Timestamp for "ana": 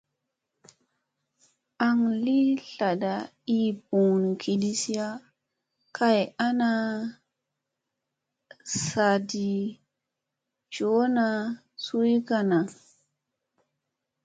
6.47-6.69